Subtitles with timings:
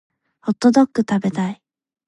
[0.41, 1.61] ホットドック食べたい